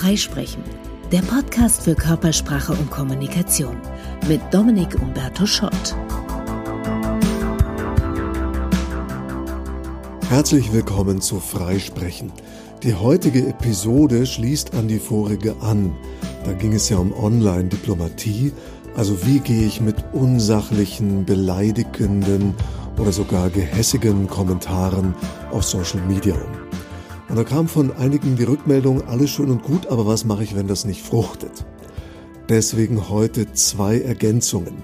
Freisprechen, 0.00 0.62
der 1.10 1.22
Podcast 1.22 1.82
für 1.82 1.96
Körpersprache 1.96 2.72
und 2.72 2.88
Kommunikation 2.88 3.76
mit 4.28 4.40
Dominik 4.52 4.94
Umberto 5.02 5.44
Schott. 5.44 5.96
Herzlich 10.28 10.72
willkommen 10.72 11.20
zu 11.20 11.40
Freisprechen. 11.40 12.30
Die 12.84 12.94
heutige 12.94 13.48
Episode 13.48 14.24
schließt 14.24 14.72
an 14.76 14.86
die 14.86 15.00
vorige 15.00 15.56
an. 15.62 15.96
Da 16.44 16.52
ging 16.52 16.74
es 16.74 16.88
ja 16.90 16.98
um 16.98 17.12
Online-Diplomatie, 17.12 18.52
also 18.94 19.26
wie 19.26 19.40
gehe 19.40 19.66
ich 19.66 19.80
mit 19.80 19.96
unsachlichen, 20.12 21.24
beleidigenden 21.24 22.54
oder 22.96 23.10
sogar 23.10 23.50
gehässigen 23.50 24.28
Kommentaren 24.28 25.16
auf 25.50 25.64
Social 25.64 26.02
Media 26.06 26.36
um. 26.36 26.57
Und 27.28 27.36
da 27.36 27.44
kam 27.44 27.68
von 27.68 27.92
einigen 27.92 28.36
die 28.36 28.44
Rückmeldung, 28.44 29.06
alles 29.06 29.30
schön 29.30 29.50
und 29.50 29.62
gut, 29.62 29.86
aber 29.88 30.06
was 30.06 30.24
mache 30.24 30.44
ich, 30.44 30.56
wenn 30.56 30.66
das 30.66 30.86
nicht 30.86 31.02
fruchtet? 31.02 31.66
Deswegen 32.48 33.10
heute 33.10 33.52
zwei 33.52 34.00
Ergänzungen. 34.00 34.82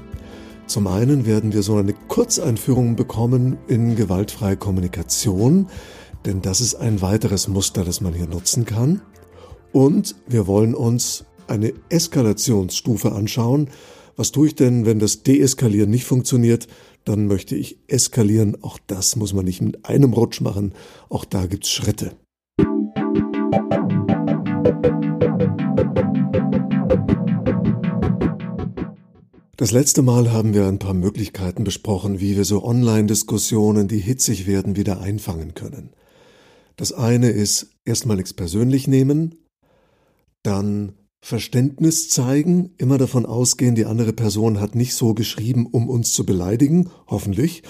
Zum 0.66 0.86
einen 0.86 1.24
werden 1.24 1.52
wir 1.54 1.62
so 1.62 1.76
eine 1.76 1.94
Kurzeinführung 1.94 2.96
bekommen 2.96 3.58
in 3.66 3.96
gewaltfreie 3.96 4.56
Kommunikation, 4.56 5.68
denn 6.26 6.42
das 6.42 6.60
ist 6.60 6.74
ein 6.74 7.00
weiteres 7.00 7.48
Muster, 7.48 7.84
das 7.84 8.02
man 8.02 8.12
hier 8.12 8.26
nutzen 8.26 8.66
kann. 8.66 9.00
Und 9.72 10.14
wir 10.26 10.46
wollen 10.46 10.74
uns 10.74 11.24
eine 11.46 11.72
Eskalationsstufe 11.88 13.12
anschauen. 13.12 13.68
Was 14.16 14.32
tue 14.32 14.48
ich 14.48 14.54
denn, 14.54 14.86
wenn 14.86 14.98
das 14.98 15.22
Deeskalieren 15.22 15.90
nicht 15.90 16.04
funktioniert? 16.04 16.68
Dann 17.04 17.26
möchte 17.26 17.56
ich 17.56 17.78
eskalieren. 17.88 18.62
Auch 18.62 18.78
das 18.86 19.16
muss 19.16 19.32
man 19.34 19.44
nicht 19.44 19.60
mit 19.60 19.84
einem 19.84 20.12
Rutsch 20.12 20.40
machen. 20.40 20.72
Auch 21.08 21.24
da 21.24 21.46
gibt's 21.46 21.70
Schritte. 21.70 22.12
Das 29.56 29.70
letzte 29.70 30.02
Mal 30.02 30.30
haben 30.30 30.52
wir 30.52 30.66
ein 30.66 30.78
paar 30.78 30.92
Möglichkeiten 30.92 31.64
besprochen, 31.64 32.20
wie 32.20 32.36
wir 32.36 32.44
so 32.44 32.64
Online-Diskussionen, 32.64 33.88
die 33.88 33.98
hitzig 33.98 34.46
werden, 34.46 34.76
wieder 34.76 35.00
einfangen 35.00 35.54
können. 35.54 35.94
Das 36.76 36.92
eine 36.92 37.30
ist 37.30 37.68
erstmal 37.84 38.16
nichts 38.16 38.34
persönlich 38.34 38.88
nehmen, 38.88 39.36
dann 40.42 40.92
Verständnis 41.22 42.10
zeigen, 42.10 42.74
immer 42.76 42.98
davon 42.98 43.24
ausgehen, 43.24 43.74
die 43.74 43.86
andere 43.86 44.12
Person 44.12 44.60
hat 44.60 44.74
nicht 44.74 44.94
so 44.94 45.14
geschrieben, 45.14 45.66
um 45.66 45.88
uns 45.88 46.12
zu 46.12 46.26
beleidigen, 46.26 46.90
hoffentlich, 47.06 47.62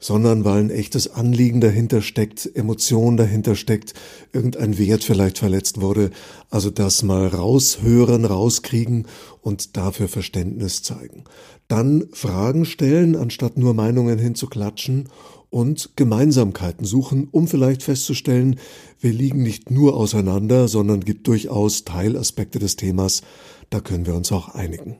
sondern 0.00 0.44
weil 0.44 0.60
ein 0.64 0.70
echtes 0.70 1.14
Anliegen 1.14 1.60
dahinter 1.60 2.02
steckt, 2.02 2.50
Emotion 2.56 3.16
dahinter 3.16 3.54
steckt, 3.54 3.94
irgendein 4.32 4.78
Wert 4.78 5.04
vielleicht 5.04 5.38
verletzt 5.38 5.80
wurde. 5.80 6.10
Also 6.48 6.70
das 6.70 7.02
mal 7.02 7.26
raushören, 7.26 8.24
rauskriegen 8.24 9.06
und 9.42 9.76
dafür 9.76 10.08
Verständnis 10.08 10.82
zeigen. 10.82 11.24
Dann 11.68 12.08
Fragen 12.12 12.64
stellen, 12.64 13.14
anstatt 13.14 13.56
nur 13.56 13.74
Meinungen 13.74 14.18
hinzuklatschen 14.18 15.08
und 15.50 15.90
Gemeinsamkeiten 15.96 16.84
suchen, 16.86 17.28
um 17.30 17.46
vielleicht 17.46 17.82
festzustellen, 17.82 18.58
wir 19.00 19.12
liegen 19.12 19.42
nicht 19.42 19.70
nur 19.70 19.96
auseinander, 19.96 20.66
sondern 20.66 21.00
gibt 21.00 21.26
durchaus 21.26 21.84
Teilaspekte 21.84 22.58
des 22.58 22.76
Themas, 22.76 23.22
da 23.68 23.80
können 23.80 24.06
wir 24.06 24.14
uns 24.14 24.32
auch 24.32 24.48
einigen. 24.48 24.96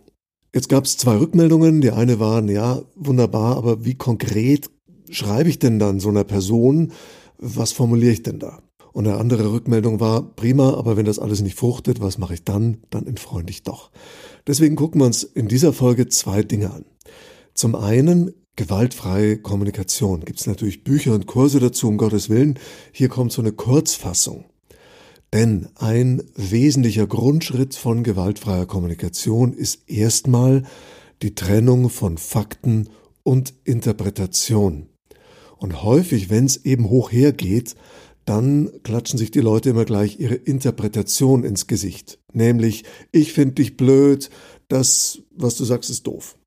Jetzt 0.53 0.69
gab 0.69 0.84
es 0.84 0.97
zwei 0.97 1.17
Rückmeldungen. 1.17 1.81
Die 1.81 1.93
eine 1.93 2.19
war, 2.19 2.43
ja, 2.45 2.83
wunderbar, 2.97 3.56
aber 3.56 3.84
wie 3.84 3.95
konkret 3.95 4.69
schreibe 5.11 5.48
ich 5.48 5.58
denn 5.58 5.78
dann 5.78 6.00
so 6.00 6.08
einer 6.08 6.25
Person? 6.25 6.92
Was 7.39 7.72
formuliere 7.72 8.12
ich 8.12 8.22
denn 8.22 8.39
da? 8.39 8.62
Und 8.92 9.06
eine 9.06 9.19
andere 9.19 9.53
Rückmeldung 9.53 10.00
war, 10.00 10.34
prima, 10.34 10.75
aber 10.75 10.97
wenn 10.97 11.06
das 11.06 11.19
alles 11.19 11.42
nicht 11.42 11.56
fruchtet, 11.56 12.00
was 12.00 12.19
mache 12.19 12.34
ich 12.34 12.44
dann? 12.44 12.78
Dann 12.91 13.06
entfreunde 13.06 13.50
ich 13.50 13.62
doch. 13.62 13.91
Deswegen 14.47 14.77
gucken 14.77 15.00
wir 15.00 15.06
uns 15.06 15.22
in 15.22 15.48
dieser 15.48 15.72
Folge 15.72 16.08
zwei 16.08 16.42
Dinge 16.42 16.72
an. 16.72 16.84
Zum 17.54 17.75
einen 17.75 18.32
gewaltfreie 18.56 19.38
Kommunikation. 19.38 20.25
Gibt 20.25 20.41
es 20.41 20.47
natürlich 20.47 20.84
Bücher 20.84 21.15
und 21.15 21.26
Kurse 21.26 21.60
dazu, 21.60 21.88
um 21.88 21.97
Gottes 21.97 22.28
Willen. 22.28 22.59
Hier 22.93 23.09
kommt 23.09 23.32
so 23.32 23.41
eine 23.41 23.53
Kurzfassung. 23.53 24.44
Denn 25.32 25.69
ein 25.76 26.22
wesentlicher 26.34 27.06
Grundschritt 27.06 27.75
von 27.75 28.03
gewaltfreier 28.03 28.66
Kommunikation 28.66 29.54
ist 29.54 29.88
erstmal 29.88 30.65
die 31.22 31.34
Trennung 31.34 31.88
von 31.88 32.19
Fakten 32.19 32.91
und 33.22 33.54
Interpretation. 33.65 34.90
Und 35.60 35.82
häufig, 35.82 36.31
wenn 36.31 36.47
es 36.47 36.65
eben 36.65 36.88
hoch 36.88 37.12
hergeht, 37.12 37.76
dann 38.25 38.71
klatschen 38.82 39.19
sich 39.19 39.31
die 39.31 39.41
Leute 39.41 39.71
immer 39.71 39.84
gleich 39.84 40.19
ihre 40.19 40.34
Interpretation 40.34 41.44
ins 41.44 41.66
Gesicht. 41.66 42.19
Nämlich, 42.32 42.84
ich 43.12 43.32
finde 43.32 43.56
dich 43.56 43.76
blöd, 43.76 44.31
das, 44.69 45.22
was 45.31 45.56
du 45.56 45.65
sagst, 45.65 45.91
ist 45.91 46.06
doof. 46.06 46.38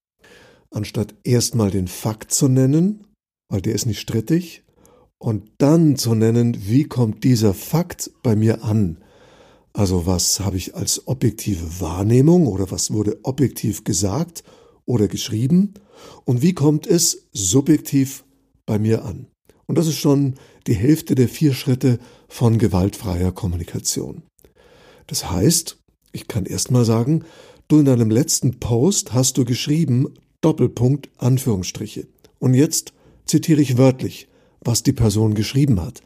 Anstatt 0.71 1.13
erstmal 1.23 1.69
den 1.69 1.87
Fakt 1.87 2.33
zu 2.33 2.47
nennen, 2.47 3.05
weil 3.49 3.61
der 3.61 3.75
ist 3.75 3.85
nicht 3.85 3.99
strittig, 3.99 4.63
und 5.19 5.51
dann 5.59 5.95
zu 5.95 6.15
nennen, 6.15 6.57
wie 6.67 6.85
kommt 6.85 7.23
dieser 7.23 7.53
Fakt 7.53 8.11
bei 8.23 8.35
mir 8.35 8.63
an? 8.63 8.97
Also 9.71 10.05
was 10.05 10.39
habe 10.39 10.57
ich 10.57 10.75
als 10.75 11.07
objektive 11.07 11.79
Wahrnehmung 11.79 12.47
oder 12.47 12.71
was 12.71 12.91
wurde 12.91 13.19
objektiv 13.23 13.83
gesagt 13.83 14.43
oder 14.85 15.07
geschrieben 15.07 15.75
und 16.25 16.41
wie 16.41 16.53
kommt 16.53 16.87
es 16.87 17.29
subjektiv 17.31 18.25
bei 18.65 18.79
mir 18.79 19.05
an. 19.05 19.27
Und 19.65 19.77
das 19.77 19.87
ist 19.87 19.97
schon 19.97 20.35
die 20.67 20.75
Hälfte 20.75 21.15
der 21.15 21.29
vier 21.29 21.53
Schritte 21.53 21.99
von 22.27 22.57
gewaltfreier 22.57 23.31
Kommunikation. 23.31 24.23
Das 25.07 25.29
heißt, 25.29 25.77
ich 26.11 26.27
kann 26.27 26.45
erstmal 26.45 26.85
sagen, 26.85 27.23
du 27.67 27.79
in 27.79 27.85
deinem 27.85 28.11
letzten 28.11 28.59
Post 28.59 29.13
hast 29.13 29.37
du 29.37 29.45
geschrieben, 29.45 30.13
Doppelpunkt, 30.41 31.09
Anführungsstriche. 31.17 32.07
Und 32.39 32.53
jetzt 32.53 32.93
zitiere 33.25 33.61
ich 33.61 33.77
wörtlich, 33.77 34.27
was 34.61 34.83
die 34.83 34.93
Person 34.93 35.33
geschrieben 35.33 35.81
hat. 35.81 36.01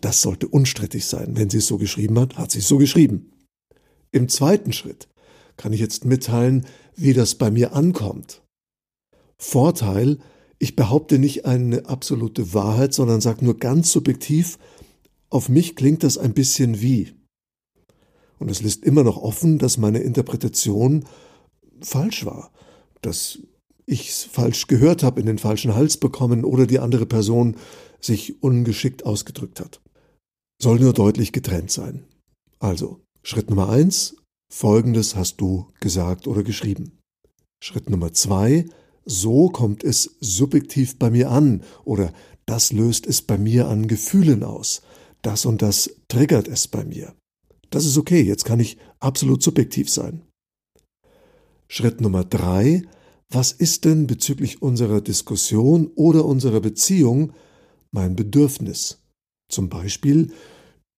Das 0.00 0.20
sollte 0.20 0.48
unstrittig 0.48 1.06
sein. 1.06 1.36
Wenn 1.36 1.48
sie 1.48 1.58
es 1.58 1.66
so 1.66 1.78
geschrieben 1.78 2.18
hat, 2.18 2.36
hat 2.36 2.50
sie 2.50 2.58
es 2.58 2.68
so 2.68 2.76
geschrieben. 2.76 3.30
Im 4.10 4.28
zweiten 4.28 4.72
Schritt 4.72 5.08
kann 5.56 5.72
ich 5.72 5.80
jetzt 5.80 6.04
mitteilen, 6.04 6.66
wie 6.96 7.12
das 7.12 7.36
bei 7.36 7.50
mir 7.50 7.74
ankommt. 7.74 8.42
Vorteil, 9.38 10.18
ich 10.58 10.76
behaupte 10.76 11.18
nicht 11.18 11.44
eine 11.44 11.86
absolute 11.86 12.54
Wahrheit, 12.54 12.94
sondern 12.94 13.20
sage 13.20 13.44
nur 13.44 13.58
ganz 13.58 13.92
subjektiv, 13.92 14.58
auf 15.28 15.48
mich 15.48 15.76
klingt 15.76 16.02
das 16.02 16.18
ein 16.18 16.34
bisschen 16.34 16.80
wie. 16.80 17.12
Und 18.38 18.50
es 18.50 18.62
lässt 18.62 18.84
immer 18.84 19.02
noch 19.02 19.16
offen, 19.16 19.58
dass 19.58 19.78
meine 19.78 19.98
Interpretation 19.98 21.04
falsch 21.80 22.24
war, 22.24 22.52
dass 23.02 23.38
ich 23.86 24.10
es 24.10 24.24
falsch 24.24 24.66
gehört 24.66 25.02
habe, 25.02 25.20
in 25.20 25.26
den 25.26 25.38
falschen 25.38 25.74
Hals 25.74 25.96
bekommen 25.96 26.44
oder 26.44 26.66
die 26.66 26.80
andere 26.80 27.06
Person 27.06 27.56
sich 28.00 28.42
ungeschickt 28.42 29.06
ausgedrückt 29.06 29.60
hat. 29.60 29.80
Soll 30.60 30.80
nur 30.80 30.92
deutlich 30.92 31.32
getrennt 31.32 31.70
sein. 31.70 32.04
Also, 32.58 33.00
Schritt 33.22 33.50
Nummer 33.50 33.68
eins, 33.68 34.16
folgendes 34.52 35.16
hast 35.16 35.40
du 35.40 35.68
gesagt 35.80 36.26
oder 36.26 36.42
geschrieben. 36.42 36.98
Schritt 37.62 37.90
Nummer 37.90 38.12
zwei, 38.12 38.66
so 39.06 39.48
kommt 39.48 39.84
es 39.84 40.16
subjektiv 40.20 40.98
bei 40.98 41.10
mir 41.10 41.30
an 41.30 41.62
oder 41.84 42.12
das 42.44 42.72
löst 42.72 43.06
es 43.06 43.22
bei 43.22 43.38
mir 43.38 43.68
an 43.68 43.88
Gefühlen 43.88 44.42
aus. 44.42 44.82
Das 45.22 45.46
und 45.46 45.62
das 45.62 45.90
triggert 46.08 46.48
es 46.48 46.68
bei 46.68 46.84
mir. 46.84 47.14
Das 47.70 47.84
ist 47.84 47.96
okay, 47.96 48.20
jetzt 48.20 48.44
kann 48.44 48.60
ich 48.60 48.76
absolut 49.00 49.42
subjektiv 49.42 49.90
sein. 49.90 50.22
Schritt 51.68 52.00
Nummer 52.00 52.24
drei, 52.24 52.82
was 53.28 53.50
ist 53.50 53.84
denn 53.84 54.06
bezüglich 54.06 54.62
unserer 54.62 55.00
Diskussion 55.00 55.90
oder 55.94 56.24
unserer 56.24 56.60
Beziehung 56.60 57.32
mein 57.90 58.14
Bedürfnis? 58.14 59.02
Zum 59.48 59.68
Beispiel, 59.68 60.32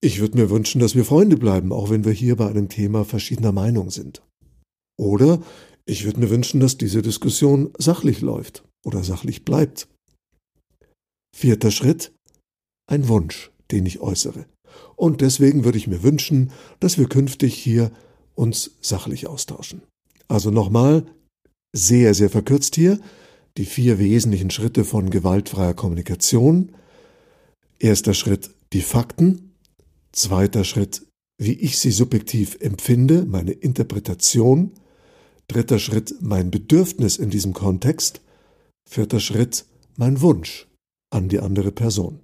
ich 0.01 0.21
würde 0.21 0.37
mir 0.37 0.51
wünschen, 0.51 0.81
dass 0.81 0.95
wir 0.95 1.05
Freunde 1.05 1.37
bleiben, 1.37 1.73
auch 1.73 1.91
wenn 1.91 2.05
wir 2.05 2.13
hier 2.13 2.37
bei 2.37 2.49
einem 2.49 2.69
Thema 2.69 3.05
verschiedener 3.05 3.53
Meinung 3.53 3.91
sind. 3.91 4.23
Oder 4.99 5.41
ich 5.89 6.05
würde 6.05 6.21
mir 6.21 6.29
wünschen, 6.29 6.61
dass 6.61 6.77
diese 6.77 7.01
Diskussion 7.01 7.73
sachlich 7.79 8.21
läuft 8.21 8.63
oder 8.85 9.03
sachlich 9.03 9.47
bleibt. 9.47 9.89
Vierter 11.35 11.71
Schritt, 11.71 12.13
ein 12.87 13.09
Wunsch, 13.09 13.51
den 13.71 13.87
ich 13.87 14.01
äußere. 14.01 14.45
Und 14.97 15.23
deswegen 15.23 15.65
würde 15.65 15.79
ich 15.79 15.87
mir 15.87 16.03
wünschen, 16.03 16.53
dass 16.79 16.99
wir 16.99 17.09
künftig 17.09 17.55
hier 17.55 17.91
uns 18.35 18.73
sachlich 18.83 19.27
austauschen. 19.27 19.81
Also 20.29 20.51
nochmal, 20.51 21.07
sehr, 21.75 22.13
sehr 22.13 22.29
verkürzt 22.29 22.75
hier, 22.75 23.01
die 23.57 23.65
vier 23.65 23.99
wesentlichen 23.99 24.51
Schritte 24.51 24.85
von 24.85 25.09
gewaltfreier 25.09 25.73
Kommunikation. 25.73 26.73
Erster 27.79 28.13
Schritt, 28.13 28.51
die 28.75 28.83
Fakten. 28.83 29.55
Zweiter 30.13 30.65
Schritt, 30.65 31.07
wie 31.39 31.55
ich 31.55 31.79
sie 31.79 31.93
subjektiv 31.93 32.59
empfinde, 32.61 33.25
meine 33.25 33.53
Interpretation. 33.53 34.73
Dritter 35.51 35.79
Schritt 35.79 36.15
mein 36.21 36.51
Bedürfnis 36.51 37.17
in 37.17 37.31
diesem 37.31 37.55
Kontext. 37.55 38.21
Vierter 38.89 39.19
Schritt 39.19 39.65
mein 39.97 40.21
Wunsch 40.21 40.69
an 41.11 41.31
die 41.31 41.41
andere 41.41 41.73
Person. 41.73 42.21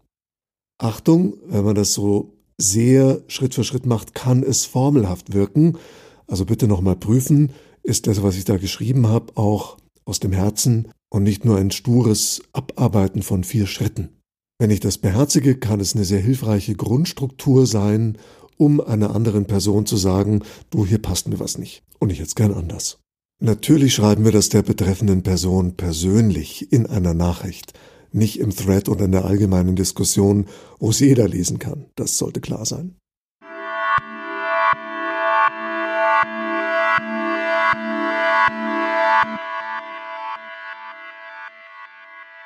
Achtung, 0.79 1.39
wenn 1.47 1.65
man 1.65 1.75
das 1.75 1.95
so 1.95 2.35
sehr 2.59 3.23
Schritt 3.29 3.55
für 3.55 3.65
Schritt 3.65 3.87
macht, 3.87 4.15
kann 4.15 4.43
es 4.43 4.67
formelhaft 4.67 5.33
wirken. 5.33 5.79
Also 6.27 6.45
bitte 6.45 6.69
nochmal 6.69 6.97
prüfen, 6.97 7.53
ist 7.83 8.07
das, 8.07 8.23
was 8.23 8.37
ich 8.37 8.45
da 8.45 8.59
geschrieben 8.59 9.07
habe, 9.07 9.37
auch 9.37 9.79
aus 10.05 10.21
dem 10.21 10.33
Herzen 10.33 10.89
und 11.11 11.23
nicht 11.23 11.47
nur 11.47 11.57
ein 11.57 11.71
stures 11.71 12.43
Abarbeiten 12.53 13.23
von 13.23 13.43
vier 13.43 13.67
Schritten. 13.67 14.11
Wenn 14.59 14.71
ich 14.71 14.81
das 14.81 14.99
beherzige, 14.99 15.57
kann 15.57 15.81
es 15.81 15.95
eine 15.95 16.05
sehr 16.05 16.21
hilfreiche 16.21 16.75
Grundstruktur 16.75 17.67
sein, 17.67 18.19
um 18.57 18.81
einer 18.81 19.15
anderen 19.15 19.47
Person 19.47 19.87
zu 19.87 19.97
sagen, 19.97 20.43
du, 20.71 20.85
hier 20.85 20.99
passt 20.99 21.29
mir 21.29 21.41
was 21.41 21.57
nicht 21.57 21.83
und 21.99 22.11
ich 22.11 22.19
jetzt 22.19 22.37
gern 22.37 22.53
anders. 22.53 22.99
Natürlich 23.45 23.93
schreiben 23.93 24.25
wir 24.25 24.33
das 24.33 24.49
der 24.49 24.63
betreffenden 24.63 25.23
Person 25.23 25.77
persönlich 25.77 26.73
in 26.73 26.87
einer 26.87 27.13
Nachricht, 27.13 27.75
nicht 28.11 28.41
im 28.41 28.57
Thread 28.57 28.89
oder 28.89 29.05
in 29.05 29.13
der 29.13 29.27
allgemeinen 29.27 29.77
Diskussion, 29.77 30.47
wo 30.79 30.89
es 30.89 31.01
jeder 31.01 31.29
lesen 31.29 31.59
kann. 31.59 31.85
Das 31.95 32.17
sollte 32.17 32.41
klar 32.41 32.65
sein. 32.65 32.97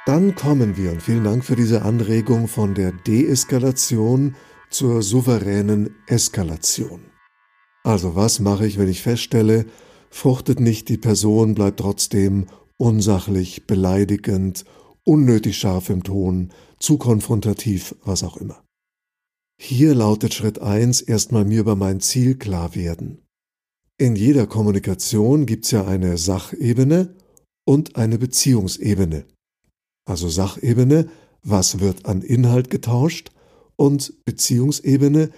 Dann 0.04 0.34
kommen 0.34 0.76
wir, 0.76 0.90
und 0.90 1.00
vielen 1.00 1.22
Dank 1.22 1.44
für 1.44 1.54
diese 1.54 1.82
Anregung, 1.82 2.48
von 2.48 2.74
der 2.74 2.90
Deeskalation 2.90 4.34
zur 4.68 5.02
souveränen 5.02 5.94
Eskalation. 6.08 7.02
Also 7.84 8.16
was 8.16 8.40
mache 8.40 8.66
ich, 8.66 8.78
wenn 8.78 8.88
ich 8.88 9.00
feststelle, 9.00 9.66
fruchtet 10.10 10.60
nicht 10.60 10.88
die 10.88 10.98
Person, 10.98 11.54
bleibt 11.54 11.80
trotzdem 11.80 12.46
unsachlich, 12.76 13.66
beleidigend, 13.66 14.64
unnötig 15.04 15.58
scharf 15.58 15.90
im 15.90 16.02
Ton, 16.02 16.52
zu 16.78 16.98
konfrontativ, 16.98 17.94
was 18.04 18.22
auch 18.22 18.36
immer. 18.36 18.62
Hier 19.60 19.94
lautet 19.94 20.34
Schritt 20.34 20.60
eins 20.60 21.00
erstmal 21.00 21.44
mir 21.44 21.60
über 21.60 21.74
mein 21.74 22.00
Ziel 22.00 22.36
klar 22.36 22.74
werden. 22.74 23.22
In 24.00 24.14
jeder 24.14 24.46
Kommunikation 24.46 25.46
gibt's 25.46 25.72
ja 25.72 25.84
eine 25.86 26.16
Sachebene 26.18 27.16
und 27.66 27.96
eine 27.96 28.18
Beziehungsebene 28.18 29.24
also 30.08 30.28
Sachebene, 30.28 31.08
was 31.42 31.80
wird 31.80 32.06
an 32.06 32.22
Inhalt 32.22 32.70
getauscht, 32.70 33.30
und 33.76 34.24
Beziehungsebene, 34.24 35.30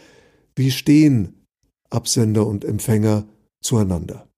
wie 0.57 0.71
stehen 0.71 1.47
Absender 1.91 2.47
und 2.47 2.65
Empfänger 2.65 3.29
zueinander. 3.63 4.30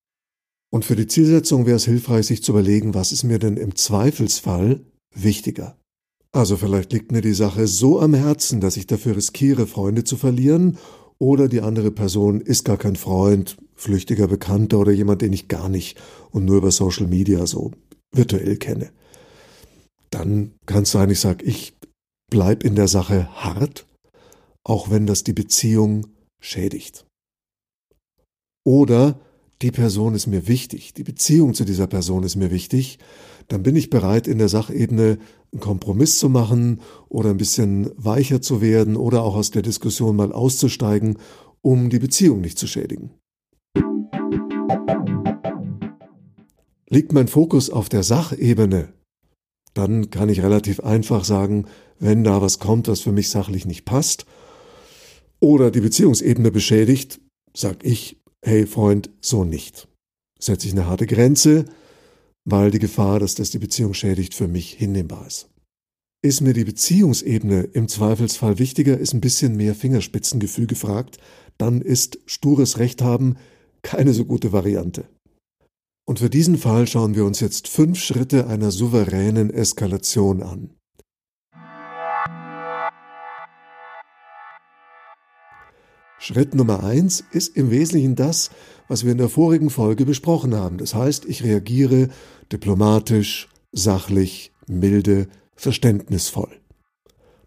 Und 0.72 0.84
für 0.84 0.96
die 0.96 1.06
Zielsetzung 1.06 1.66
wäre 1.66 1.76
es 1.76 1.84
hilfreich, 1.84 2.26
sich 2.26 2.42
zu 2.42 2.52
überlegen, 2.52 2.94
was 2.94 3.12
ist 3.12 3.24
mir 3.24 3.38
denn 3.38 3.56
im 3.56 3.76
Zweifelsfall 3.76 4.80
wichtiger. 5.14 5.76
Also 6.32 6.56
vielleicht 6.56 6.92
liegt 6.92 7.12
mir 7.12 7.20
die 7.20 7.34
Sache 7.34 7.66
so 7.66 8.00
am 8.00 8.14
Herzen, 8.14 8.60
dass 8.60 8.78
ich 8.78 8.86
dafür 8.86 9.16
riskiere, 9.16 9.66
Freunde 9.66 10.04
zu 10.04 10.16
verlieren, 10.16 10.78
oder 11.18 11.48
die 11.48 11.60
andere 11.60 11.92
Person 11.92 12.40
ist 12.40 12.64
gar 12.64 12.78
kein 12.78 12.96
Freund, 12.96 13.56
flüchtiger 13.76 14.26
Bekannter 14.26 14.80
oder 14.80 14.90
jemand, 14.90 15.22
den 15.22 15.32
ich 15.32 15.46
gar 15.46 15.68
nicht 15.68 16.00
und 16.30 16.44
nur 16.46 16.56
über 16.56 16.72
Social 16.72 17.06
Media 17.06 17.46
so 17.46 17.70
virtuell 18.12 18.56
kenne 18.56 18.90
dann 20.12 20.54
kann 20.66 20.82
es 20.82 20.92
sein, 20.92 21.10
ich 21.10 21.20
sage, 21.20 21.44
ich 21.44 21.76
bleib 22.30 22.64
in 22.64 22.76
der 22.76 22.88
Sache 22.88 23.28
hart, 23.42 23.86
auch 24.64 24.90
wenn 24.90 25.06
das 25.06 25.24
die 25.24 25.32
Beziehung 25.32 26.06
schädigt. 26.40 27.06
Oder 28.64 29.20
die 29.62 29.70
Person 29.70 30.14
ist 30.14 30.26
mir 30.26 30.48
wichtig, 30.48 30.92
die 30.94 31.04
Beziehung 31.04 31.54
zu 31.54 31.64
dieser 31.64 31.86
Person 31.86 32.24
ist 32.24 32.36
mir 32.36 32.50
wichtig, 32.50 32.98
dann 33.48 33.62
bin 33.62 33.76
ich 33.76 33.90
bereit, 33.90 34.26
in 34.26 34.38
der 34.38 34.48
Sachebene 34.48 35.18
einen 35.52 35.60
Kompromiss 35.60 36.18
zu 36.18 36.28
machen 36.28 36.80
oder 37.08 37.30
ein 37.30 37.36
bisschen 37.36 37.90
weicher 37.96 38.42
zu 38.42 38.60
werden 38.60 38.96
oder 38.96 39.22
auch 39.22 39.36
aus 39.36 39.50
der 39.50 39.62
Diskussion 39.62 40.16
mal 40.16 40.32
auszusteigen, 40.32 41.18
um 41.60 41.90
die 41.90 41.98
Beziehung 41.98 42.40
nicht 42.40 42.58
zu 42.58 42.66
schädigen. 42.66 43.10
Liegt 46.88 47.12
mein 47.12 47.28
Fokus 47.28 47.70
auf 47.70 47.88
der 47.88 48.02
Sachebene, 48.02 48.92
dann 49.74 50.10
kann 50.10 50.28
ich 50.28 50.42
relativ 50.42 50.80
einfach 50.80 51.24
sagen, 51.24 51.66
wenn 51.98 52.24
da 52.24 52.42
was 52.42 52.58
kommt, 52.58 52.88
was 52.88 53.00
für 53.00 53.12
mich 53.12 53.30
sachlich 53.30 53.64
nicht 53.64 53.84
passt 53.84 54.26
oder 55.40 55.70
die 55.70 55.80
Beziehungsebene 55.80 56.50
beschädigt, 56.50 57.20
sag 57.54 57.84
ich, 57.84 58.21
hey 58.44 58.66
Freund, 58.66 59.10
so 59.20 59.44
nicht. 59.44 59.88
Setze 60.38 60.66
ich 60.66 60.72
eine 60.72 60.86
harte 60.86 61.06
Grenze, 61.06 61.64
weil 62.44 62.70
die 62.70 62.80
Gefahr, 62.80 63.20
dass 63.20 63.34
das 63.34 63.50
die 63.50 63.58
Beziehung 63.58 63.94
schädigt, 63.94 64.34
für 64.34 64.48
mich 64.48 64.72
hinnehmbar 64.72 65.26
ist. 65.26 65.48
Ist 66.24 66.40
mir 66.40 66.52
die 66.52 66.64
Beziehungsebene 66.64 67.62
im 67.72 67.88
Zweifelsfall 67.88 68.58
wichtiger, 68.58 68.98
ist 68.98 69.12
ein 69.12 69.20
bisschen 69.20 69.56
mehr 69.56 69.74
Fingerspitzengefühl 69.74 70.66
gefragt, 70.66 71.18
dann 71.58 71.80
ist 71.80 72.18
stures 72.26 72.78
Recht 72.78 73.02
haben 73.02 73.36
keine 73.82 74.12
so 74.12 74.24
gute 74.24 74.52
Variante. 74.52 75.04
Und 76.04 76.18
für 76.18 76.30
diesen 76.30 76.58
Fall 76.58 76.86
schauen 76.86 77.14
wir 77.14 77.24
uns 77.24 77.40
jetzt 77.40 77.68
fünf 77.68 78.00
Schritte 78.00 78.46
einer 78.46 78.70
souveränen 78.70 79.50
Eskalation 79.50 80.42
an. 80.42 80.70
Schritt 86.22 86.54
Nummer 86.54 86.84
eins 86.84 87.24
ist 87.32 87.56
im 87.56 87.72
Wesentlichen 87.72 88.14
das, 88.14 88.52
was 88.86 89.04
wir 89.04 89.10
in 89.10 89.18
der 89.18 89.28
vorigen 89.28 89.70
Folge 89.70 90.06
besprochen 90.06 90.54
haben. 90.54 90.78
Das 90.78 90.94
heißt, 90.94 91.24
ich 91.24 91.42
reagiere 91.42 92.10
diplomatisch, 92.52 93.48
sachlich, 93.72 94.52
milde, 94.68 95.26
verständnisvoll. 95.56 96.60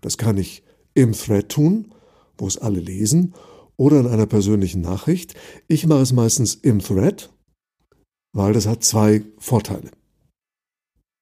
Das 0.01 0.17
kann 0.17 0.35
ich 0.35 0.61
im 0.93 1.13
Thread 1.13 1.47
tun, 1.47 1.93
wo 2.37 2.47
es 2.47 2.57
alle 2.57 2.81
lesen, 2.81 3.33
oder 3.77 4.01
in 4.01 4.07
einer 4.07 4.25
persönlichen 4.25 4.81
Nachricht. 4.81 5.35
Ich 5.69 5.87
mache 5.87 6.01
es 6.01 6.11
meistens 6.11 6.55
im 6.55 6.79
Thread, 6.79 7.31
weil 8.33 8.51
das 8.51 8.67
hat 8.67 8.83
zwei 8.83 9.23
Vorteile. 9.37 9.89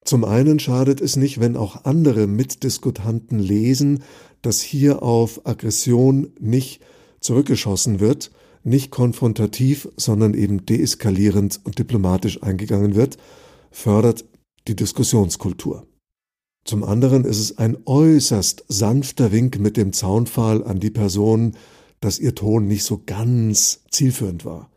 Zum 0.03 0.25
einen 0.25 0.57
schadet 0.57 1.01
es 1.01 1.17
nicht, 1.17 1.39
wenn 1.39 1.55
auch 1.55 1.85
andere 1.85 2.25
Mitdiskutanten 2.25 3.37
lesen, 3.37 4.01
dass 4.41 4.61
hier 4.61 5.03
auf 5.03 5.45
Aggression 5.45 6.33
nicht 6.39 6.81
zurückgeschossen 7.23 7.99
wird, 7.99 8.31
nicht 8.63 8.91
konfrontativ, 8.91 9.89
sondern 9.97 10.33
eben 10.33 10.65
deeskalierend 10.65 11.59
und 11.63 11.79
diplomatisch 11.79 12.41
eingegangen 12.43 12.95
wird, 12.95 13.17
fördert 13.71 14.25
die 14.67 14.75
Diskussionskultur. 14.75 15.85
Zum 16.65 16.83
anderen 16.83 17.25
ist 17.25 17.39
es 17.39 17.57
ein 17.57 17.77
äußerst 17.85 18.63
sanfter 18.69 19.33
Wink 19.33 19.59
mit 19.59 19.75
dem 19.75 19.91
Zaunpfahl 19.91 20.63
an 20.63 20.79
die 20.79 20.91
Person, 20.91 21.57
dass 21.99 22.19
ihr 22.19 22.35
Ton 22.35 22.67
nicht 22.67 22.83
so 22.83 23.01
ganz 23.05 23.81
zielführend 23.91 24.45
war. 24.45 24.69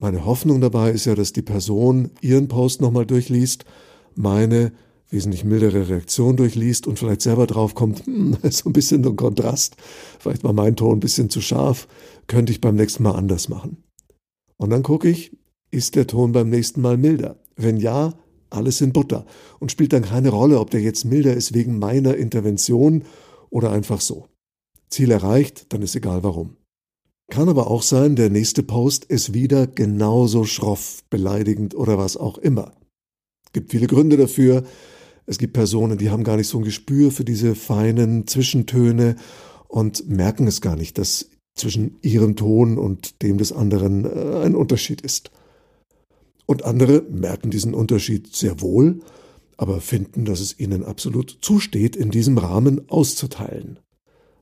Meine 0.00 0.24
Hoffnung 0.24 0.60
dabei 0.60 0.90
ist 0.90 1.04
ja, 1.04 1.14
dass 1.14 1.32
die 1.32 1.42
Person 1.42 2.10
ihren 2.20 2.48
Post 2.48 2.80
nochmal 2.80 3.06
durchliest, 3.06 3.64
meine 4.16 4.72
wesentlich 5.12 5.44
mildere 5.44 5.88
Reaktion 5.88 6.36
durchliest 6.36 6.86
und 6.86 6.98
vielleicht 6.98 7.20
selber 7.20 7.46
draufkommt, 7.46 8.06
hm, 8.06 8.38
so 8.50 8.70
ein 8.70 8.72
bisschen 8.72 9.04
ein 9.04 9.16
Kontrast, 9.16 9.76
vielleicht 10.18 10.42
war 10.42 10.52
mein 10.52 10.74
Ton 10.74 10.96
ein 10.96 11.00
bisschen 11.00 11.30
zu 11.30 11.40
scharf, 11.40 11.86
könnte 12.26 12.52
ich 12.52 12.60
beim 12.60 12.76
nächsten 12.76 13.02
Mal 13.02 13.12
anders 13.12 13.48
machen. 13.48 13.84
Und 14.56 14.70
dann 14.70 14.82
gucke 14.82 15.08
ich, 15.08 15.36
ist 15.70 15.96
der 15.96 16.06
Ton 16.06 16.32
beim 16.32 16.48
nächsten 16.48 16.80
Mal 16.80 16.96
milder? 16.96 17.38
Wenn 17.56 17.76
ja, 17.76 18.14
alles 18.50 18.80
in 18.80 18.92
Butter 18.92 19.24
und 19.60 19.70
spielt 19.70 19.92
dann 19.92 20.02
keine 20.02 20.30
Rolle, 20.30 20.60
ob 20.60 20.70
der 20.70 20.80
jetzt 20.80 21.04
milder 21.04 21.34
ist 21.34 21.54
wegen 21.54 21.78
meiner 21.78 22.16
Intervention 22.16 23.04
oder 23.50 23.70
einfach 23.70 24.00
so. 24.00 24.28
Ziel 24.90 25.10
erreicht, 25.10 25.72
dann 25.72 25.82
ist 25.82 25.96
egal 25.96 26.22
warum. 26.22 26.56
Kann 27.30 27.48
aber 27.48 27.68
auch 27.68 27.82
sein, 27.82 28.14
der 28.14 28.28
nächste 28.28 28.62
Post 28.62 29.06
ist 29.06 29.32
wieder 29.32 29.66
genauso 29.66 30.44
schroff, 30.44 31.02
beleidigend 31.08 31.74
oder 31.74 31.96
was 31.96 32.16
auch 32.16 32.36
immer. 32.38 32.72
Gibt 33.52 33.70
viele 33.70 33.86
Gründe 33.86 34.16
dafür. 34.16 34.64
Es 35.26 35.38
gibt 35.38 35.52
Personen, 35.52 35.98
die 35.98 36.10
haben 36.10 36.24
gar 36.24 36.36
nicht 36.36 36.48
so 36.48 36.58
ein 36.58 36.64
Gespür 36.64 37.10
für 37.10 37.24
diese 37.24 37.54
feinen 37.54 38.26
Zwischentöne 38.26 39.16
und 39.68 40.08
merken 40.08 40.46
es 40.46 40.60
gar 40.60 40.76
nicht, 40.76 40.98
dass 40.98 41.28
zwischen 41.54 41.98
ihrem 42.02 42.36
Ton 42.36 42.78
und 42.78 43.22
dem 43.22 43.38
des 43.38 43.52
anderen 43.52 44.04
äh, 44.04 44.42
ein 44.44 44.54
Unterschied 44.54 45.00
ist. 45.00 45.30
Und 46.46 46.64
andere 46.64 47.02
merken 47.02 47.50
diesen 47.50 47.74
Unterschied 47.74 48.34
sehr 48.34 48.60
wohl, 48.60 49.00
aber 49.56 49.80
finden, 49.80 50.24
dass 50.24 50.40
es 50.40 50.58
ihnen 50.58 50.84
absolut 50.84 51.38
zusteht, 51.40 51.94
in 51.94 52.10
diesem 52.10 52.38
Rahmen 52.38 52.88
auszuteilen. 52.90 53.78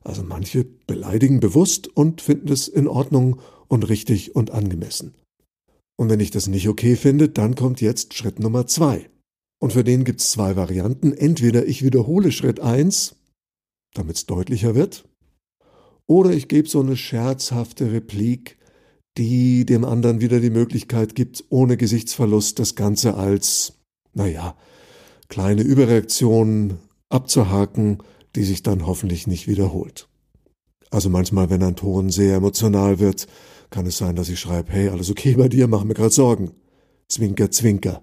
Also 0.03 0.23
manche 0.23 0.65
beleidigen 0.87 1.39
bewusst 1.39 1.87
und 1.87 2.21
finden 2.21 2.51
es 2.51 2.67
in 2.67 2.87
Ordnung 2.87 3.39
und 3.67 3.87
richtig 3.87 4.35
und 4.35 4.51
angemessen. 4.51 5.13
Und 5.95 6.09
wenn 6.09 6.19
ich 6.19 6.31
das 6.31 6.47
nicht 6.47 6.67
okay 6.67 6.95
finde, 6.95 7.29
dann 7.29 7.55
kommt 7.55 7.81
jetzt 7.81 8.15
Schritt 8.15 8.39
Nummer 8.39 8.65
zwei. 8.65 9.09
Und 9.61 9.73
für 9.73 9.83
den 9.83 10.05
gibt 10.05 10.21
es 10.21 10.31
zwei 10.31 10.55
Varianten. 10.55 11.13
Entweder 11.13 11.67
ich 11.67 11.83
wiederhole 11.83 12.31
Schritt 12.31 12.59
eins, 12.59 13.15
damit 13.93 14.15
es 14.15 14.25
deutlicher 14.25 14.73
wird, 14.73 15.05
oder 16.07 16.31
ich 16.31 16.47
gebe 16.47 16.67
so 16.67 16.79
eine 16.79 16.97
scherzhafte 16.97 17.91
Replik, 17.91 18.57
die 19.19 19.65
dem 19.65 19.85
anderen 19.85 20.19
wieder 20.19 20.39
die 20.39 20.49
Möglichkeit 20.49 21.13
gibt, 21.13 21.43
ohne 21.49 21.77
Gesichtsverlust 21.77 22.57
das 22.57 22.75
Ganze 22.75 23.13
als, 23.13 23.73
naja, 24.13 24.57
kleine 25.29 25.61
Überreaktion 25.61 26.79
abzuhaken, 27.09 27.99
die 28.35 28.43
sich 28.43 28.63
dann 28.63 28.87
hoffentlich 28.87 29.27
nicht 29.27 29.47
wiederholt. 29.47 30.09
Also 30.89 31.09
manchmal, 31.09 31.51
wenn 31.51 31.61
ein 31.61 31.75
Ton 31.75 32.09
sehr 32.09 32.35
emotional 32.35 32.99
wird, 32.99 33.27
kann 33.69 33.85
es 33.85 33.97
sein, 33.97 34.15
dass 34.15 34.29
ich 34.29 34.39
schreibe, 34.39 34.71
hey, 34.71 34.89
alles 34.89 35.11
okay 35.11 35.35
bei 35.35 35.49
dir, 35.49 35.67
mach 35.67 35.83
mir 35.83 35.93
gerade 35.93 36.09
Sorgen. 36.09 36.51
Zwinker, 37.07 37.51
zwinker. 37.51 38.01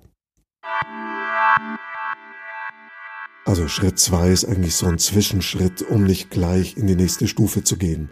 Also 3.49 3.67
Schritt 3.67 3.99
zwei 3.99 4.31
ist 4.31 4.45
eigentlich 4.45 4.75
so 4.75 4.85
ein 4.85 4.99
Zwischenschritt, 4.99 5.81
um 5.81 6.05
nicht 6.05 6.29
gleich 6.29 6.77
in 6.77 6.87
die 6.87 6.95
nächste 6.95 7.27
Stufe 7.27 7.65
zu 7.65 7.79
gehen. 7.79 8.11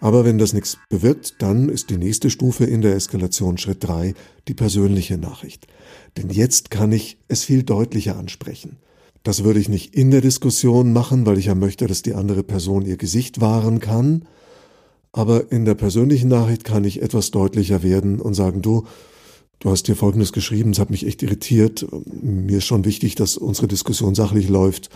Aber 0.00 0.24
wenn 0.24 0.38
das 0.38 0.54
nichts 0.54 0.78
bewirkt, 0.88 1.42
dann 1.42 1.68
ist 1.68 1.90
die 1.90 1.98
nächste 1.98 2.30
Stufe 2.30 2.64
in 2.64 2.80
der 2.80 2.94
Eskalation 2.94 3.58
Schritt 3.58 3.84
drei 3.84 4.14
die 4.48 4.54
persönliche 4.54 5.18
Nachricht. 5.18 5.66
Denn 6.16 6.30
jetzt 6.30 6.70
kann 6.70 6.90
ich 6.90 7.18
es 7.28 7.44
viel 7.44 7.64
deutlicher 7.64 8.16
ansprechen. 8.16 8.78
Das 9.24 9.44
würde 9.44 9.60
ich 9.60 9.68
nicht 9.68 9.94
in 9.94 10.10
der 10.10 10.22
Diskussion 10.22 10.94
machen, 10.94 11.26
weil 11.26 11.36
ich 11.36 11.44
ja 11.44 11.54
möchte, 11.54 11.86
dass 11.86 12.00
die 12.00 12.14
andere 12.14 12.42
Person 12.42 12.86
ihr 12.86 12.96
Gesicht 12.96 13.42
wahren 13.42 13.80
kann. 13.80 14.24
Aber 15.12 15.52
in 15.52 15.66
der 15.66 15.74
persönlichen 15.74 16.30
Nachricht 16.30 16.64
kann 16.64 16.84
ich 16.84 17.02
etwas 17.02 17.30
deutlicher 17.30 17.82
werden 17.82 18.22
und 18.22 18.32
sagen, 18.32 18.62
du, 18.62 18.86
du 19.60 19.70
hast 19.70 19.88
dir 19.88 19.96
Folgendes 19.96 20.32
geschrieben, 20.32 20.70
es 20.70 20.78
hat 20.78 20.90
mich 20.90 21.06
echt 21.06 21.22
irritiert. 21.22 21.86
Mir 22.06 22.58
ist 22.58 22.66
schon 22.66 22.84
wichtig, 22.84 23.14
dass 23.14 23.36
unsere 23.36 23.68
Diskussion 23.68 24.14
sachlich 24.14 24.48
läuft. 24.48 24.90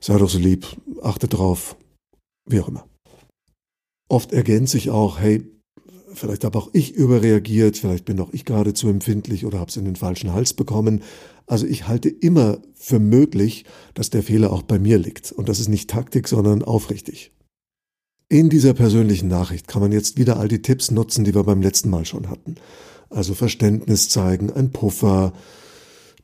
Sei 0.00 0.16
doch 0.18 0.30
so 0.30 0.38
lieb, 0.38 0.66
achte 1.02 1.28
drauf. 1.28 1.76
Wie 2.48 2.60
auch 2.60 2.68
immer. 2.68 2.86
Oft 4.08 4.32
ergänze 4.32 4.78
ich 4.78 4.90
auch, 4.90 5.18
hey, 5.18 5.44
vielleicht 6.14 6.44
habe 6.44 6.58
auch 6.58 6.70
ich 6.72 6.94
überreagiert, 6.94 7.76
vielleicht 7.76 8.04
bin 8.04 8.20
auch 8.20 8.32
ich 8.32 8.44
gerade 8.44 8.74
zu 8.74 8.88
empfindlich 8.88 9.44
oder 9.44 9.58
habe 9.58 9.70
es 9.70 9.76
in 9.76 9.84
den 9.84 9.96
falschen 9.96 10.32
Hals 10.32 10.54
bekommen. 10.54 11.02
Also 11.46 11.66
ich 11.66 11.88
halte 11.88 12.08
immer 12.08 12.58
für 12.74 12.98
möglich, 12.98 13.64
dass 13.94 14.10
der 14.10 14.22
Fehler 14.22 14.52
auch 14.52 14.62
bei 14.62 14.78
mir 14.78 14.98
liegt. 14.98 15.32
Und 15.32 15.48
das 15.48 15.60
ist 15.60 15.68
nicht 15.68 15.90
Taktik, 15.90 16.28
sondern 16.28 16.62
aufrichtig. 16.62 17.32
In 18.30 18.50
dieser 18.50 18.74
persönlichen 18.74 19.28
Nachricht 19.28 19.68
kann 19.68 19.80
man 19.80 19.92
jetzt 19.92 20.18
wieder 20.18 20.38
all 20.38 20.48
die 20.48 20.60
Tipps 20.60 20.90
nutzen, 20.90 21.24
die 21.24 21.34
wir 21.34 21.44
beim 21.44 21.62
letzten 21.62 21.88
Mal 21.88 22.04
schon 22.04 22.28
hatten. 22.28 22.56
Also 23.10 23.34
Verständnis 23.34 24.08
zeigen, 24.08 24.52
ein 24.52 24.70
Puffer, 24.70 25.32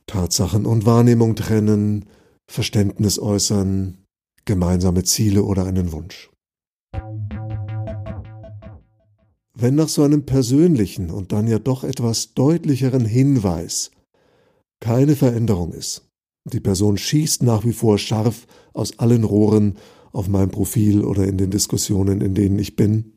Tatsachen 0.07 0.65
und 0.65 0.85
Wahrnehmung 0.85 1.35
trennen, 1.35 2.05
Verständnis 2.47 3.19
äußern, 3.19 3.97
gemeinsame 4.45 5.03
Ziele 5.03 5.43
oder 5.43 5.65
einen 5.65 5.91
Wunsch. 5.91 6.29
Wenn 9.57 9.75
nach 9.75 9.87
so 9.87 10.03
einem 10.03 10.25
persönlichen 10.25 11.09
und 11.09 11.31
dann 11.31 11.47
ja 11.47 11.59
doch 11.59 11.83
etwas 11.83 12.33
deutlicheren 12.33 13.05
Hinweis 13.05 13.91
keine 14.81 15.15
Veränderung 15.15 15.71
ist, 15.71 16.09
die 16.51 16.59
Person 16.59 16.97
schießt 16.97 17.41
nach 17.41 17.63
wie 17.65 17.73
vor 17.73 17.97
scharf 17.97 18.45
aus 18.73 18.99
allen 18.99 19.23
Rohren 19.23 19.77
auf 20.11 20.27
mein 20.27 20.51
Profil 20.51 21.03
oder 21.03 21.25
in 21.25 21.37
den 21.37 21.49
Diskussionen, 21.49 22.21
in 22.21 22.35
denen 22.35 22.59
ich 22.59 22.75
bin, 22.75 23.15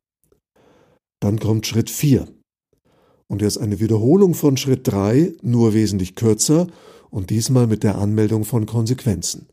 dann 1.20 1.38
kommt 1.38 1.66
Schritt 1.66 1.90
4. 1.90 2.28
Und 3.28 3.42
er 3.42 3.48
ist 3.48 3.58
eine 3.58 3.78
Wiederholung 3.78 4.34
von 4.34 4.56
Schritt 4.56 4.88
3, 4.88 5.34
nur 5.42 5.74
wesentlich 5.74 6.14
kürzer 6.14 6.66
und 7.10 7.30
diesmal 7.30 7.66
mit 7.66 7.82
der 7.82 7.98
Anmeldung 7.98 8.44
von 8.44 8.66
Konsequenzen. 8.66 9.46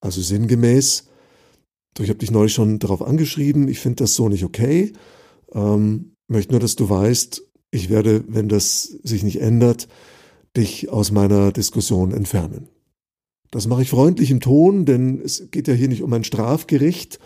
Also 0.00 0.20
sinngemäß, 0.20 1.08
ich 1.98 2.08
habe 2.08 2.18
dich 2.18 2.30
neulich 2.30 2.54
schon 2.54 2.78
darauf 2.78 3.02
angeschrieben, 3.02 3.68
ich 3.68 3.78
finde 3.78 4.04
das 4.04 4.14
so 4.14 4.28
nicht 4.28 4.44
okay, 4.44 4.92
ähm, 5.52 6.12
möchte 6.28 6.52
nur, 6.52 6.60
dass 6.60 6.74
du 6.76 6.88
weißt, 6.88 7.42
ich 7.70 7.90
werde, 7.90 8.24
wenn 8.26 8.48
das 8.48 8.82
sich 8.82 9.22
nicht 9.22 9.40
ändert, 9.40 9.88
dich 10.56 10.88
aus 10.90 11.10
meiner 11.12 11.52
Diskussion 11.52 12.12
entfernen. 12.12 12.68
Das 13.50 13.66
mache 13.66 13.82
ich 13.82 13.90
freundlich 13.90 14.30
im 14.30 14.40
Ton, 14.40 14.86
denn 14.86 15.20
es 15.20 15.50
geht 15.50 15.68
ja 15.68 15.74
hier 15.74 15.88
nicht 15.88 16.02
um 16.02 16.12
ein 16.12 16.24
Strafgericht, 16.24 17.18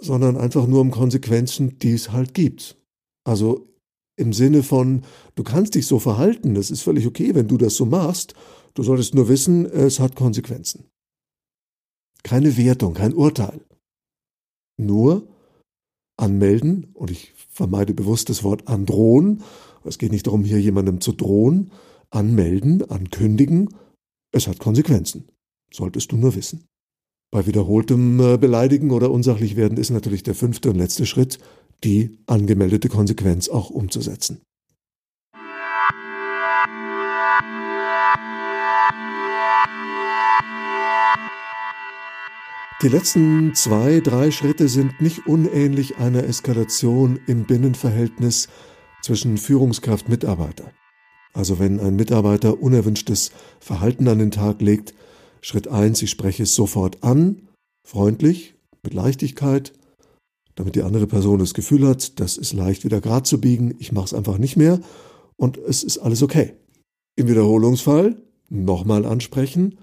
sondern 0.00 0.36
einfach 0.36 0.66
nur 0.66 0.82
um 0.82 0.90
Konsequenzen, 0.90 1.78
die 1.78 1.92
es 1.92 2.12
halt 2.12 2.34
gibt. 2.34 2.76
Also 3.24 3.66
im 4.16 4.32
Sinne 4.32 4.62
von, 4.62 5.02
du 5.34 5.42
kannst 5.42 5.74
dich 5.74 5.86
so 5.86 5.98
verhalten, 5.98 6.54
das 6.54 6.70
ist 6.70 6.82
völlig 6.82 7.06
okay, 7.06 7.34
wenn 7.34 7.48
du 7.48 7.58
das 7.58 7.76
so 7.76 7.84
machst, 7.84 8.34
du 8.74 8.82
solltest 8.82 9.14
nur 9.14 9.28
wissen, 9.28 9.66
es 9.66 10.00
hat 10.00 10.16
Konsequenzen. 10.16 10.84
Keine 12.22 12.56
Wertung, 12.56 12.94
kein 12.94 13.14
Urteil. 13.14 13.60
Nur 14.78 15.28
anmelden, 16.16 16.88
und 16.94 17.10
ich 17.10 17.34
vermeide 17.50 17.94
bewusst 17.94 18.30
das 18.30 18.42
Wort 18.42 18.68
androhen, 18.68 19.42
es 19.84 19.98
geht 19.98 20.12
nicht 20.12 20.26
darum, 20.26 20.44
hier 20.44 20.60
jemandem 20.60 21.00
zu 21.00 21.12
drohen, 21.12 21.70
anmelden, 22.10 22.88
ankündigen, 22.90 23.68
es 24.32 24.48
hat 24.48 24.58
Konsequenzen. 24.58 25.28
Solltest 25.72 26.12
du 26.12 26.16
nur 26.16 26.34
wissen. 26.34 26.64
Bei 27.30 27.46
wiederholtem 27.46 28.20
äh, 28.20 28.38
Beleidigen 28.38 28.90
oder 28.90 29.10
unsachlich 29.10 29.56
werden 29.56 29.78
ist 29.78 29.90
natürlich 29.90 30.22
der 30.22 30.34
fünfte 30.34 30.70
und 30.70 30.76
letzte 30.76 31.06
Schritt, 31.06 31.38
die 31.84 32.18
angemeldete 32.26 32.88
Konsequenz 32.88 33.48
auch 33.48 33.70
umzusetzen. 33.70 34.40
Die 42.82 42.88
letzten 42.88 43.54
zwei, 43.54 44.00
drei 44.00 44.30
Schritte 44.30 44.68
sind 44.68 45.00
nicht 45.00 45.26
unähnlich 45.26 45.96
einer 45.96 46.24
Eskalation 46.24 47.18
im 47.26 47.44
Binnenverhältnis 47.44 48.48
zwischen 49.00 49.38
Führungskraft-Mitarbeiter. 49.38 50.70
Also 51.32 51.58
wenn 51.58 51.80
ein 51.80 51.96
Mitarbeiter 51.96 52.60
unerwünschtes 52.60 53.30
Verhalten 53.60 54.08
an 54.08 54.18
den 54.18 54.30
Tag 54.30 54.60
legt, 54.60 54.94
Schritt 55.40 55.68
eins: 55.68 56.02
ich 56.02 56.10
spreche 56.10 56.42
es 56.42 56.54
sofort 56.54 57.02
an, 57.02 57.48
freundlich, 57.82 58.54
mit 58.82 58.92
Leichtigkeit, 58.92 59.72
damit 60.56 60.74
die 60.74 60.82
andere 60.82 61.06
Person 61.06 61.38
das 61.38 61.54
Gefühl 61.54 61.86
hat, 61.86 62.18
das 62.18 62.36
ist 62.36 62.52
leicht 62.52 62.84
wieder 62.84 63.00
grad 63.00 63.26
zu 63.26 63.40
biegen, 63.40 63.74
ich 63.78 63.92
mache 63.92 64.06
es 64.06 64.14
einfach 64.14 64.38
nicht 64.38 64.56
mehr 64.56 64.80
und 65.36 65.56
es 65.56 65.84
ist 65.84 65.98
alles 65.98 66.22
okay. 66.22 66.54
Im 67.14 67.28
Wiederholungsfall 67.28 68.16
nochmal 68.50 69.06
ansprechen 69.06 69.78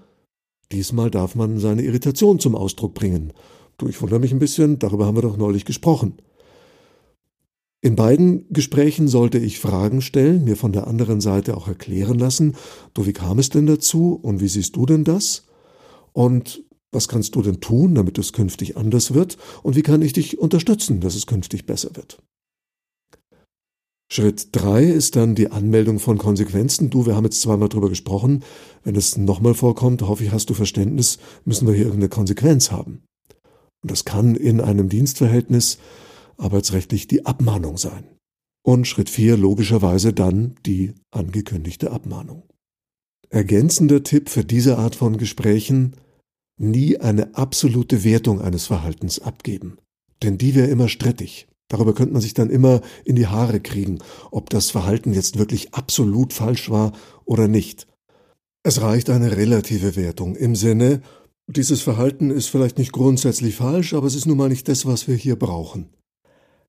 Diesmal 0.72 1.10
darf 1.10 1.34
man 1.34 1.58
seine 1.58 1.82
Irritation 1.82 2.38
zum 2.38 2.54
Ausdruck 2.54 2.94
bringen. 2.94 3.32
Du, 3.78 3.88
ich 3.88 4.00
wundere 4.00 4.20
mich 4.20 4.32
ein 4.32 4.38
bisschen, 4.38 4.78
darüber 4.78 5.06
haben 5.06 5.16
wir 5.16 5.22
doch 5.22 5.36
neulich 5.36 5.64
gesprochen. 5.64 6.14
In 7.80 7.96
beiden 7.96 8.46
Gesprächen 8.50 9.08
sollte 9.08 9.38
ich 9.38 9.60
Fragen 9.60 10.00
stellen, 10.00 10.44
mir 10.44 10.56
von 10.56 10.72
der 10.72 10.86
anderen 10.86 11.20
Seite 11.20 11.56
auch 11.56 11.68
erklären 11.68 12.18
lassen, 12.18 12.56
du, 12.94 13.04
wie 13.04 13.12
kam 13.12 13.38
es 13.38 13.50
denn 13.50 13.66
dazu 13.66 14.18
und 14.20 14.40
wie 14.40 14.48
siehst 14.48 14.74
du 14.76 14.86
denn 14.86 15.04
das? 15.04 15.46
Und 16.12 16.64
was 16.94 17.08
kannst 17.08 17.34
du 17.34 17.42
denn 17.42 17.60
tun, 17.60 17.94
damit 17.94 18.18
es 18.18 18.32
künftig 18.32 18.76
anders 18.76 19.14
wird? 19.14 19.36
Und 19.62 19.76
wie 19.76 19.82
kann 19.82 20.02
ich 20.02 20.12
dich 20.12 20.38
unterstützen, 20.38 21.00
dass 21.00 21.14
es 21.14 21.26
künftig 21.26 21.66
besser 21.66 21.94
wird? 21.94 22.22
Schritt 24.10 24.50
drei 24.52 24.84
ist 24.84 25.16
dann 25.16 25.34
die 25.34 25.50
Anmeldung 25.50 25.98
von 25.98 26.18
Konsequenzen. 26.18 26.90
Du, 26.90 27.06
wir 27.06 27.16
haben 27.16 27.24
jetzt 27.24 27.40
zweimal 27.40 27.68
drüber 27.68 27.88
gesprochen. 27.88 28.44
Wenn 28.84 28.96
es 28.96 29.16
nochmal 29.16 29.54
vorkommt, 29.54 30.02
hoffe 30.02 30.24
ich, 30.24 30.30
hast 30.30 30.50
du 30.50 30.54
Verständnis, 30.54 31.18
müssen 31.44 31.66
wir 31.66 31.74
hier 31.74 31.86
irgendeine 31.86 32.10
Konsequenz 32.10 32.70
haben. 32.70 33.02
Und 33.82 33.90
das 33.90 34.04
kann 34.04 34.36
in 34.36 34.60
einem 34.60 34.88
Dienstverhältnis 34.88 35.78
arbeitsrechtlich 36.36 37.08
die 37.08 37.26
Abmahnung 37.26 37.76
sein. 37.76 38.04
Und 38.62 38.86
Schritt 38.86 39.10
vier 39.10 39.36
logischerweise 39.36 40.12
dann 40.12 40.54
die 40.64 40.94
angekündigte 41.10 41.90
Abmahnung. 41.90 42.44
Ergänzender 43.30 44.02
Tipp 44.04 44.28
für 44.28 44.44
diese 44.44 44.78
Art 44.78 44.94
von 44.94 45.16
Gesprächen, 45.16 45.96
nie 46.56 46.98
eine 46.98 47.34
absolute 47.36 48.04
Wertung 48.04 48.40
eines 48.40 48.66
Verhaltens 48.66 49.18
abgeben. 49.18 49.78
Denn 50.22 50.38
die 50.38 50.54
wäre 50.54 50.68
immer 50.68 50.88
strittig. 50.88 51.46
Darüber 51.68 51.94
könnte 51.94 52.12
man 52.12 52.22
sich 52.22 52.34
dann 52.34 52.50
immer 52.50 52.82
in 53.04 53.16
die 53.16 53.26
Haare 53.26 53.60
kriegen, 53.60 53.98
ob 54.30 54.50
das 54.50 54.70
Verhalten 54.70 55.12
jetzt 55.12 55.38
wirklich 55.38 55.74
absolut 55.74 56.32
falsch 56.32 56.70
war 56.70 56.92
oder 57.24 57.48
nicht. 57.48 57.86
Es 58.62 58.80
reicht 58.80 59.10
eine 59.10 59.36
relative 59.36 59.96
Wertung 59.96 60.36
im 60.36 60.56
Sinne, 60.56 61.02
dieses 61.46 61.82
Verhalten 61.82 62.30
ist 62.30 62.46
vielleicht 62.46 62.78
nicht 62.78 62.92
grundsätzlich 62.92 63.56
falsch, 63.56 63.92
aber 63.92 64.06
es 64.06 64.14
ist 64.14 64.24
nun 64.24 64.38
mal 64.38 64.48
nicht 64.48 64.66
das, 64.66 64.86
was 64.86 65.08
wir 65.08 65.14
hier 65.14 65.36
brauchen. 65.36 65.90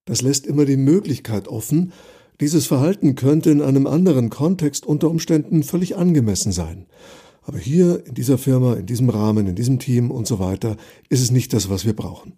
Das 0.03 0.21
lässt 0.21 0.45
immer 0.45 0.65
die 0.65 0.75
Möglichkeit 0.75 1.47
offen, 1.47 1.93
dieses 2.41 2.67
Verhalten 2.67 3.15
könnte 3.15 3.51
in 3.51 3.61
einem 3.61 3.87
anderen 3.87 4.29
Kontext 4.29 4.85
unter 4.85 5.09
Umständen 5.09 5.63
völlig 5.63 5.95
angemessen 5.95 6.51
sein. 6.51 6.87
Aber 7.45 7.59
hier, 7.59 8.05
in 8.05 8.15
dieser 8.15 8.37
Firma, 8.37 8.73
in 8.73 8.85
diesem 8.85 9.09
Rahmen, 9.09 9.47
in 9.47 9.55
diesem 9.55 9.79
Team 9.79 10.11
und 10.11 10.27
so 10.27 10.39
weiter, 10.39 10.77
ist 11.09 11.21
es 11.21 11.31
nicht 11.31 11.53
das, 11.53 11.69
was 11.69 11.85
wir 11.85 11.95
brauchen. 11.95 12.33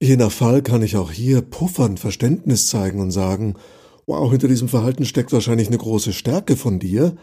Je 0.00 0.16
nach 0.16 0.32
Fall 0.32 0.62
kann 0.62 0.82
ich 0.82 0.96
auch 0.96 1.12
hier 1.12 1.42
puffern, 1.42 1.96
Verständnis 1.96 2.66
zeigen 2.66 3.00
und 3.00 3.12
sagen, 3.12 3.54
wow, 4.06 4.28
hinter 4.30 4.48
diesem 4.48 4.68
Verhalten 4.68 5.04
steckt 5.04 5.32
wahrscheinlich 5.32 5.68
eine 5.68 5.78
große 5.78 6.12
Stärke 6.12 6.56
von 6.56 6.80
dir. 6.80 7.16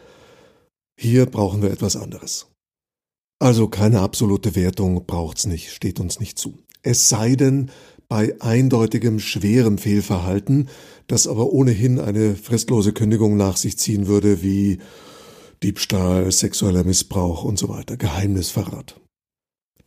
Hier 0.98 1.26
brauchen 1.26 1.62
wir 1.62 1.72
etwas 1.72 1.98
anderes. 1.98 2.48
Also 3.38 3.68
keine 3.68 4.00
absolute 4.00 4.56
Wertung 4.56 5.06
braucht's 5.06 5.46
nicht, 5.46 5.72
steht 5.72 6.00
uns 6.00 6.22
nicht 6.22 6.40
zu. 6.40 6.58
Es 6.82 7.10
sei 7.10 7.36
denn, 7.36 7.70
bei 8.08 8.36
eindeutigem 8.42 9.20
schwerem 9.20 9.78
Fehlverhalten, 9.78 10.68
das 11.08 11.28
aber 11.28 11.54
ohnehin 11.54 12.00
eine 12.00 12.36
fristlose 12.36 12.92
Kündigung 12.92 13.38
nach 13.38 13.56
sich 13.56 13.78
ziehen 13.78 14.08
würde, 14.08 14.42
wie 14.42 14.80
Diebstahl, 15.64 16.32
sexueller 16.32 16.84
Missbrauch 16.84 17.44
und 17.44 17.60
so 17.60 17.70
weiter, 17.70 17.98
Geheimnisverrat. 17.98 19.00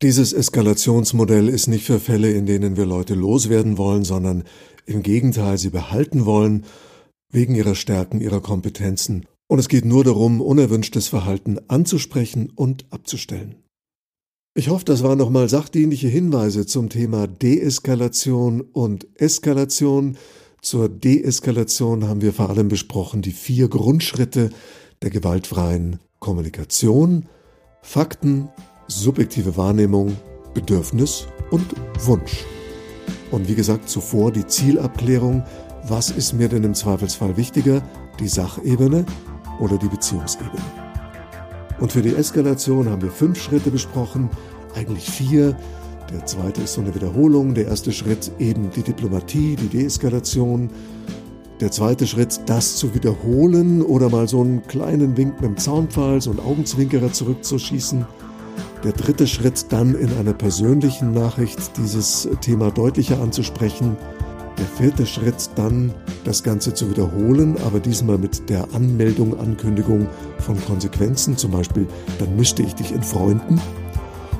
Dieses 0.03 0.33
Eskalationsmodell 0.33 1.49
ist 1.49 1.69
nicht 1.69 1.85
für 1.85 2.01
Fälle, 2.01 2.33
in 2.33 2.45
denen 2.45 2.77
wir 2.77 2.87
Leute 2.87 3.15
loswerden 3.15 3.79
wollen, 3.79 4.05
sondern 4.05 4.45
im 4.85 5.03
Gegenteil 5.03 5.59
sie 5.59 5.71
behalten 5.71 6.27
wollen, 6.27 6.65
wegen 7.31 7.55
ihrer 7.55 7.75
Stärken, 7.75 8.21
ihrer 8.21 8.41
Kompetenzen. 8.41 9.27
Und 9.49 9.59
es 9.59 9.69
geht 9.69 9.85
nur 9.85 10.05
darum, 10.05 10.41
unerwünschtes 10.41 11.09
Verhalten 11.09 11.59
anzusprechen 11.69 12.51
und 12.55 12.85
abzustellen. 12.91 13.57
Ich 14.55 14.69
hoffe, 14.69 14.85
das 14.85 15.03
waren 15.03 15.19
nochmal 15.19 15.49
sachdienliche 15.49 16.09
Hinweise 16.09 16.67
zum 16.67 16.91
Thema 16.91 17.27
Deeskalation 17.27 18.61
und 18.61 19.07
Eskalation. 19.15 20.19
Zur 20.61 20.91
Deeskalation 20.91 22.07
haben 22.07 22.21
wir 22.21 22.35
vor 22.35 22.51
allem 22.51 22.69
besprochen 22.69 23.23
die 23.23 23.33
vier 23.33 23.69
Grundschritte 23.69 24.51
der 25.03 25.11
gewaltfreien 25.11 25.99
Kommunikation, 26.21 27.27
Fakten, 27.83 28.49
subjektive 28.87 29.57
Wahrnehmung, 29.57 30.17
Bedürfnis 30.55 31.27
und 31.51 31.67
Wunsch. 32.05 32.45
Und 33.31 33.49
wie 33.49 33.55
gesagt, 33.55 33.89
zuvor 33.89 34.31
die 34.31 34.47
Zielabklärung, 34.47 35.43
was 35.89 36.11
ist 36.11 36.35
mir 36.35 36.49
denn 36.49 36.65
im 36.65 36.75
Zweifelsfall 36.75 37.37
wichtiger, 37.37 37.83
die 38.21 38.29
Sachebene 38.29 39.05
oder 39.59 39.79
die 39.79 39.89
Beziehungsebene. 39.89 40.63
Und 41.81 41.91
für 41.91 42.03
die 42.03 42.15
Eskalation 42.15 42.89
haben 42.89 43.03
wir 43.03 43.11
fünf 43.11 43.43
Schritte 43.43 43.71
besprochen, 43.71 44.31
eigentlich 44.75 45.11
vier. 45.11 45.57
Der 46.13 46.25
zweite 46.27 46.63
ist 46.63 46.75
so 46.75 46.81
eine 46.81 46.95
Wiederholung. 46.95 47.55
Der 47.55 47.67
erste 47.67 47.91
Schritt 47.91 48.31
eben 48.39 48.71
die 48.71 48.83
Diplomatie, 48.83 49.57
die 49.57 49.69
Deeskalation. 49.69 50.71
Der 51.61 51.71
zweite 51.71 52.07
Schritt, 52.07 52.41
das 52.47 52.77
zu 52.77 52.95
wiederholen 52.95 53.83
oder 53.83 54.09
mal 54.09 54.27
so 54.27 54.41
einen 54.41 54.67
kleinen 54.67 55.17
Wink 55.17 55.41
mit 55.41 55.51
dem 55.51 55.57
Zaunpfahl, 55.57 56.21
so 56.21 56.31
einen 56.31 56.41
Augenzwinkerer 56.41 57.13
zurückzuschießen. 57.13 58.05
Der 58.85 58.93
dritte 58.93 59.29
Schritt 59.29 59.67
dann 59.69 59.95
in 59.95 60.13
einer 60.19 60.33
persönlichen 60.33 61.13
Nachricht 61.13 61.77
dieses 61.77 62.29
Thema 62.41 62.73
deutlicher 62.73 63.21
anzusprechen. 63.21 63.97
Der 64.59 64.67
vierte 64.67 65.07
Schritt 65.07 65.51
dann, 65.55 65.95
das 66.25 66.43
Ganze 66.43 66.75
zu 66.75 66.91
wiederholen, 66.91 67.57
aber 67.65 67.79
diesmal 67.79 68.19
mit 68.19 68.49
der 68.51 68.67
Anmeldung, 68.75 69.39
Ankündigung 69.39 70.09
von 70.39 70.63
Konsequenzen, 70.67 71.37
zum 71.37 71.53
Beispiel, 71.53 71.87
dann 72.19 72.35
mischte 72.37 72.63
ich 72.63 72.75
dich 72.75 72.93
in 72.93 73.03
Freunden. 73.03 73.61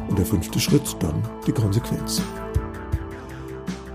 Und 0.09 0.19
der 0.19 0.27
fünfte 0.27 0.59
Schritt 0.59 0.97
dann 0.99 1.23
die 1.47 1.53
Konsequenz. 1.53 2.21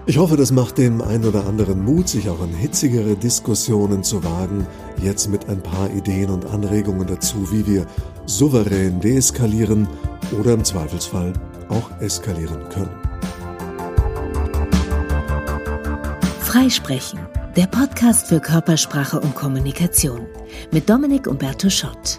Ich 0.10 0.18
hoffe, 0.18 0.38
das 0.38 0.54
macht 0.54 0.78
dem 0.78 1.02
einen 1.02 1.26
oder 1.26 1.46
anderen 1.46 1.84
Mut, 1.84 2.08
sich 2.08 2.30
auch 2.30 2.40
an 2.40 2.54
hitzigere 2.54 3.18
Diskussionen 3.18 4.06
zu 4.06 4.24
wagen, 4.24 4.66
jetzt 5.04 5.28
mit 5.28 5.50
ein 5.50 5.62
paar 5.62 5.90
Ideen 5.92 6.30
und 6.30 6.46
Anregungen 6.46 7.06
dazu, 7.06 7.52
wie 7.52 7.68
wir 7.68 7.86
souverän 8.26 9.02
deeskalieren 9.02 9.86
oder 10.40 10.54
im 10.54 10.64
Zweifelsfall 10.64 11.34
auch 11.68 11.92
eskalieren 12.00 12.70
können. 12.70 12.96
Freisprechen, 16.40 17.20
der 17.58 17.68
Podcast 17.68 18.28
für 18.28 18.40
Körpersprache 18.40 19.20
und 19.20 19.36
Kommunikation 19.36 20.26
mit 20.72 20.90
Dominik 20.90 21.28
Umberto 21.28 21.70
Schott. 21.70 22.18